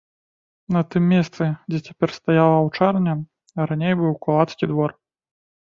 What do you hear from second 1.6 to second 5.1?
дзе цяпер стаяла аўчарня, раней быў кулацкі двор.